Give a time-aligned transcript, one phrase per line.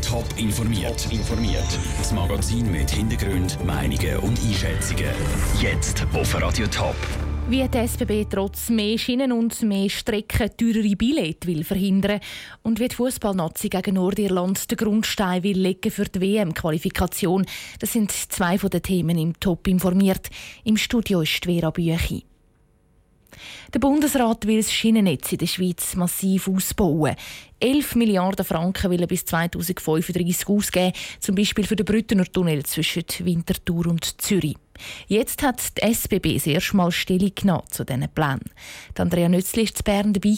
[0.00, 1.08] Top informiert.
[1.10, 1.66] informiert.
[1.98, 5.10] Das Magazin mit Hintergrund, Meinungen und Einschätzungen.
[5.60, 6.94] Jetzt auf Radio Top.
[7.48, 12.20] Wie die SBB trotz mehr Schienen und mehr Strecken teurere Billette will verhindern
[12.62, 17.44] und wie die Fußballnazi gegen Nordirland den Grundstein will legen für die WM-Qualifikation.
[17.80, 20.28] Das sind zwei von den Themen im Top informiert.
[20.62, 22.24] Im Studio ist Vera Büchi.
[23.72, 27.16] Der Bundesrat will das Schienennetz in der Schweiz massiv ausbauen.
[27.60, 33.04] 11 Milliarden Franken will er bis 2035 ausgeben, zum Beispiel für den Brüttener Tunnel zwischen
[33.20, 34.56] Winterthur und Zürich.
[35.08, 38.50] Jetzt hat die SBB das erste Mal Stellung genommen zu diesen Plänen.
[38.98, 40.36] Andrea Nützli war zu Bern dabei.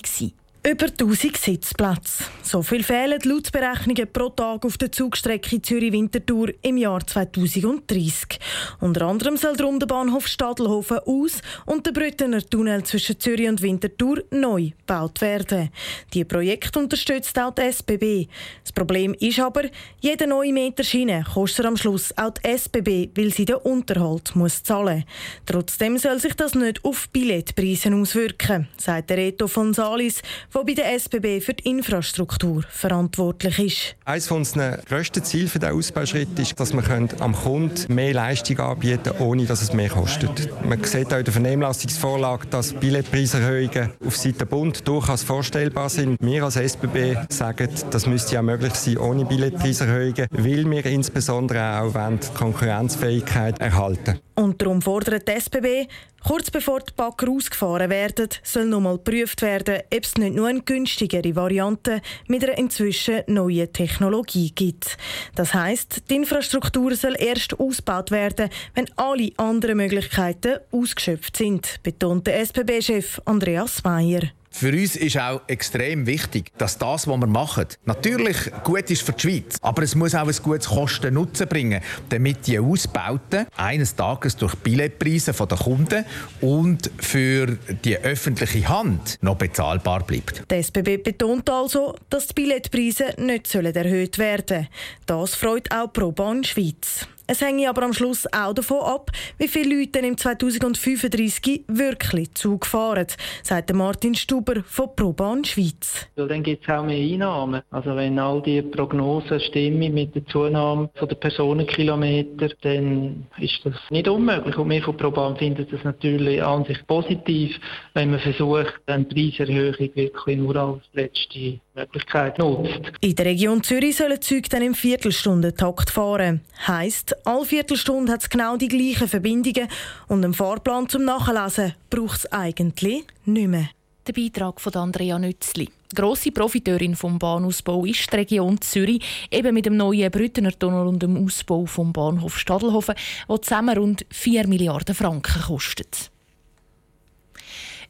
[0.67, 2.25] Über 1000 Sitzplätze.
[2.43, 8.41] So viel fehlen laut Berechnungen pro Tag auf der Zugstrecke Zürich-Winterthur im Jahr 2030.
[8.81, 13.63] Unter anderem soll darum der Bahnhof Stadelhofen aus und der Brüttener Tunnel zwischen Zürich und
[13.63, 15.71] Winterthur neu gebaut werden.
[16.13, 18.27] Die Projekte unterstützt auch die SBB.
[18.65, 19.63] Das Problem ist aber,
[20.01, 24.63] jeder neue Meter Schiene kostet am Schluss auch die SBB, weil sie den Unterhalt muss
[24.65, 25.05] zahlen
[25.47, 30.21] Trotzdem soll sich das nicht auf Billetpreise auswirken, sagt der Reto von Salis
[30.55, 33.97] der bei der SBB für die Infrastruktur verantwortlich ist.
[34.05, 39.03] Eines unserer grössten Ziele für diesen Ausbauschritt ist, dass wir am Kunden mehr Leistung anbieten
[39.05, 40.51] können, ohne dass es mehr kostet.
[40.65, 46.17] Man sieht auch in der Vernehmlassungsvorlage, dass Billetpreiserhöhungen auf Seite Bund durchaus vorstellbar sind.
[46.21, 51.93] Wir als SBB sagen, das müsste ja möglich sein ohne Billetpreiserhöhungen, weil wir insbesondere auch
[51.93, 55.89] die Konkurrenzfähigkeit erhalten Und darum fordert die SBB,
[56.27, 60.63] Kurz bevor die Bagger ausgefahren werden, soll nochmal geprüft werden, ob es nicht nur eine
[60.63, 64.97] günstigere Variante mit einer inzwischen neuen Technologie gibt.
[65.35, 72.29] Das heißt, die Infrastruktur soll erst ausgebaut werden, wenn alle anderen Möglichkeiten ausgeschöpft sind, betont
[72.29, 74.23] der SBB-Chef Andreas Meyer.
[74.59, 79.13] Für uns ist auch extrem wichtig, dass das, was wir machen, natürlich gut ist für
[79.13, 84.35] die Schweiz, aber es muss auch ein gutes Kosten-Nutzen bringen, damit die Ausbauten eines Tages
[84.35, 86.05] durch Billetpreise der Kunden
[86.41, 90.43] und für die öffentliche Hand noch bezahlbar bleibt.
[90.51, 94.69] Der SBB betont also, dass die Billetpreise nicht erhöht werden sollen.
[95.07, 97.07] Das freut auch ProBahn Schweiz.
[97.31, 102.65] Es hänge aber am Schluss auch davon ab, wie viele Leute im 2035 wirklich Zug
[102.65, 103.07] fahren,
[103.43, 106.07] sagt Martin Stuber von ProBahn Schweiz.
[106.17, 107.61] Weil dann gibt es auch mehr Einnahmen.
[107.71, 114.09] Also wenn all die Prognosen stimmen mit der Zunahme der Personenkilometer, dann ist das nicht
[114.09, 114.57] unmöglich.
[114.57, 117.55] Und wir von ProBahn finden das natürlich an sich positiv,
[117.93, 122.81] wenn man versucht, eine Preiserhöhung wirklich nur als letzte Möglichkeit nutzt.
[123.01, 126.41] In der Region Zürich sollen Züge dann im Viertelstundentakt fahren.
[126.67, 129.69] Heisst, alle Viertelstunde hat es genau die gleichen Verbindungen
[130.09, 133.71] und einen Fahrplan zum Nachlesen braucht es eigentlich nicht mehr.
[134.07, 135.69] Der Beitrag von Andrea Nützli.
[135.95, 141.03] Grosse Profiteurin vom Bahnausbau ist die Region Zürich, eben mit dem neuen Brüttener Tunnel und
[141.03, 142.95] dem Ausbau vom Bahnhof Stadelhofen,
[143.29, 146.11] der zusammen rund 4 Milliarden Franken kostet.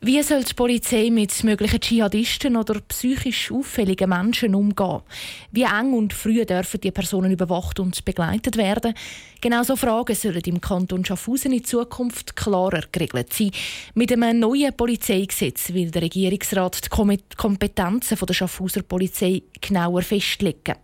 [0.01, 5.01] Wie soll die Polizei mit möglichen Dschihadisten oder psychisch auffälligen Menschen umgehen?
[5.51, 8.95] Wie eng und früh dürfen die Personen überwacht und begleitet werden?
[9.41, 13.51] Genau so Fragen sollen im Kanton Schaffhausen in Zukunft klarer geregelt sein.
[13.95, 20.77] Mit einem neuen Polizeigesetz will der Regierungsrat die Kompetenzen der Schaffhauser Polizei genauer festlegen.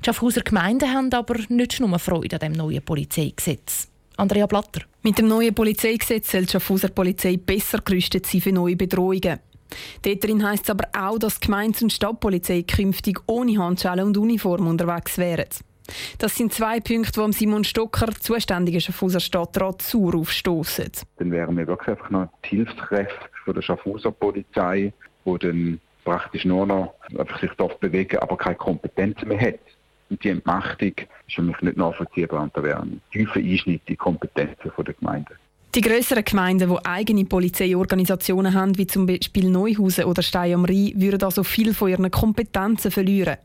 [0.00, 3.88] Die Schaffhauser Gemeinden haben aber nicht nur Freude an dem neuen Polizeigesetz.
[4.18, 4.82] Andrea Blatter.
[5.02, 9.38] Mit dem neuen Polizeigesetz soll die Schaffhauser Polizei besser gerüstet sein für neue Bedrohungen.
[10.02, 14.66] Darin heisst es aber auch, dass die Gemeindes- und Stadtpolizei künftig ohne Handschellen und Uniform
[14.66, 15.46] unterwegs wären.
[16.18, 20.90] Das sind zwei Punkte, die Simon Stocker, zuständiger Schaffhauser Stadtrat, sauer aufstoßen.
[21.16, 24.92] Dann wären wir wirklich einfach noch die Hilfskräfte der Schaffhauser Polizei,
[25.24, 27.50] die dann praktisch nur noch einfach sich
[27.80, 29.60] bewegen, aber keine Kompetenzen mehr hat.
[30.10, 30.92] Und die Entmachtung
[31.26, 34.94] ist für mich nicht nachvollziehbar und da wäre ein tiefer Einschnitt in die Kompetenzen der
[34.94, 35.34] Gemeinden.
[35.76, 40.92] Die grösseren Gemeinden, die eigene Polizeiorganisationen haben, wie zum Beispiel Neuhausen oder Stein am Rhein,
[40.96, 43.36] würden also viel von ihren Kompetenzen verlieren.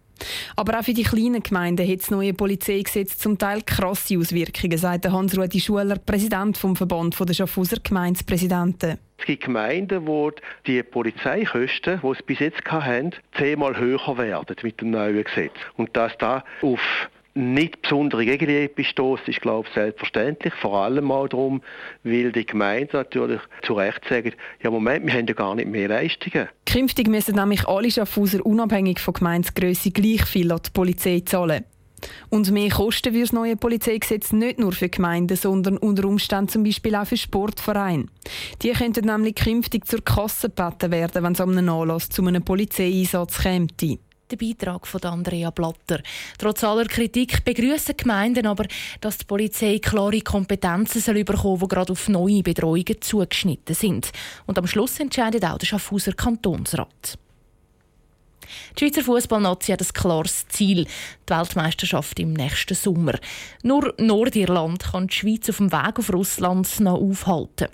[0.56, 5.08] Aber auch für die kleinen Gemeinden hat das neue Polizeigesetz zum Teil krasse Auswirkungen, sagt
[5.08, 8.98] Hans-Rudi Schuler, Präsident vom Verband der Schaffhauser Gemeindepräsidenten.
[9.26, 10.32] Es gibt Gemeinden, wo
[10.68, 15.54] die Polizeikosten, die sie bis jetzt hatten, zehnmal höher werden mit dem neuen Gesetz.
[15.78, 16.80] Und dass da auf
[17.34, 20.54] nicht besondere Gegenliebe bestoßen, ist, glaube ich, selbstverständlich.
[20.54, 21.64] Vor allem auch darum,
[22.04, 25.88] weil die Gemeinden natürlich zu Recht sagen, ja Moment, wir haben ja gar nicht mehr
[25.88, 26.48] Leistungen.
[26.68, 31.66] Künftig müssen nämlich alle Schaffhauser unabhängig von Gemeinsgröße gleich viel an die Polizei zahlen.
[32.30, 36.64] Und mehr Kosten wird das neue Polizeigesetz nicht nur für Gemeinden, sondern unter Umständen zum
[36.64, 38.06] Beispiel auch für Sportvereine.
[38.62, 42.44] Die könnten nämlich künftig zur Kasse gebeten werden, wenn es an einem Anlass zu einem
[42.44, 43.68] Polizeieinsatz käme.
[44.32, 46.02] Der Beitrag von Andrea Blatter.
[46.40, 48.66] Trotz aller Kritik begrüßen Gemeinden aber,
[49.00, 54.12] dass die Polizei klare Kompetenzen soll bekommen soll, die gerade auf neue Bedrohungen zugeschnitten sind.
[54.48, 57.20] Und am Schluss entscheidet auch der Schaffhauser Kantonsrat.
[58.76, 63.20] Die Schweizer Fußballnazi hat ein klares Ziel, die Weltmeisterschaft im nächsten Sommer.
[63.64, 67.68] Nur Nordirland kann die Schweiz auf dem Weg auf Russland noch aufhalten.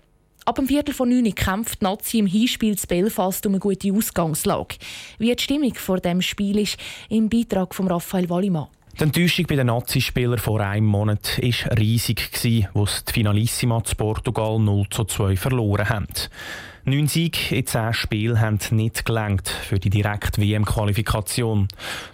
[0.43, 3.93] Ab dem Viertel von neun kämpft die Nazi im Hinspiel zu Belfast um eine gute
[3.93, 4.77] Ausgangslage.
[5.19, 6.77] Wie die Stimmung vor dem Spiel ist,
[7.09, 8.67] im Beitrag von Raphael Wallimann.
[9.01, 14.59] Die Enttäuschung bei den Nazi-Spielern vor einem Monat war riesig, als die Finalissima zu Portugal
[14.59, 16.05] 0 zu 2 verloren haben.
[16.85, 21.67] Neun Siege in zehn Spielen haben nicht gelangt für die direkte WM-Qualifikation.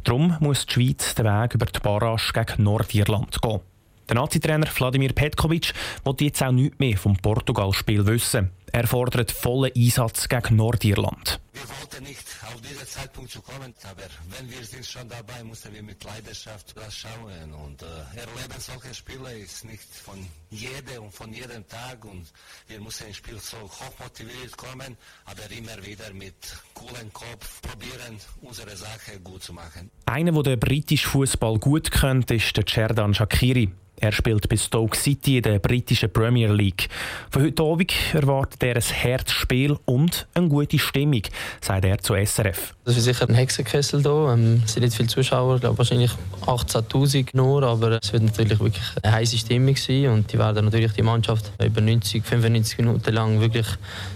[0.05, 3.59] Darum muss die Schweiz den Weg über die Barrage gegen Nordirland gehen.
[4.07, 5.73] Der Nazi-Trainer Vladimir Petkovic
[6.05, 8.51] will jetzt auch nichts mehr vom Portugal-Spiel wissen.
[8.71, 11.39] Er fordert vollen Einsatz gegen Nordirland.
[11.53, 15.73] Wir wollten nicht auf diesen Zeitpunkt zu kommen, aber wenn wir sind schon dabei, müssen
[15.73, 17.53] wir mit Leidenschaft das schauen.
[17.65, 17.85] Und äh,
[18.19, 20.17] erleben solche Spiele ist nicht von
[20.49, 22.05] jedem und von jedem Tag.
[22.05, 22.27] Und
[22.67, 26.35] wir müssen ins Spiel so hochmotiviert kommen, aber immer wieder mit
[26.73, 29.89] coolen Kopf probieren, unsere Sache gut zu machen.
[30.05, 33.71] Einer, der den britischen Fußball gut kennt, ist der Cerdan Shakiri.
[33.99, 36.87] Er spielt bei Stoke City in der britischen Premier League.
[37.31, 41.23] Von heute Abend erwartet er ein Herzspiel und eine gute Stimmung,
[41.61, 42.75] sagt er zu SRF.
[42.85, 44.33] Es ist sicher ein Hexenkessel hier.
[44.33, 46.11] Ähm, es sind nicht viele Zuschauer, ich glaube wahrscheinlich
[46.45, 50.93] 18'000 nur, aber es wird natürlich wirklich eine heiße Stimmung sein und die werden natürlich
[50.93, 53.67] die Mannschaft über 90, 95 Minuten lang wirklich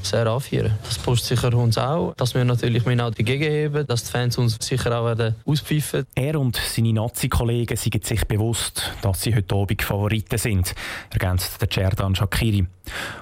[0.04, 0.74] sehr anführen.
[0.84, 4.58] Das pusht sicher uns auch, dass wir natürlich auch dagegen heben, dass die Fans uns
[4.62, 6.06] sicher auch werden auspfeifen.
[6.16, 10.76] Er und seine Nazi-Kollegen sind sich bewusst, dass sie heute Abend Abend Favoriten sind,
[11.12, 12.66] ergänzt der Cerdan Shakiri.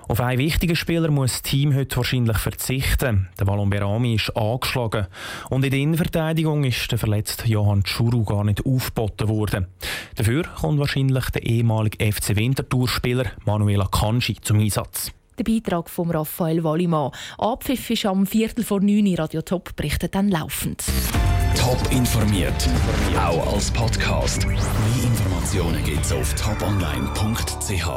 [0.07, 3.29] Auf einen wichtigen Spieler muss das Team heute wahrscheinlich verzichten.
[3.39, 5.07] Der Wallon Berami ist angeschlagen.
[5.50, 9.67] Und in der Innenverteidigung ist der verletzte Johann Tschuru gar nicht aufgeboten worden.
[10.15, 15.11] Dafür kommt wahrscheinlich der ehemalige FC Winterthur-Spieler Manuela Kanji zum Einsatz.
[15.38, 17.11] Der Beitrag von Raphael Wallimann.
[17.38, 20.83] Abpfiff ist am Viertel vor neun Radio Top, berichtet dann laufend.
[21.56, 22.67] Top informiert,
[23.17, 24.45] auch als Podcast.
[24.45, 24.57] Mehr
[25.03, 27.88] Informationen gibt's auf toponline.ch.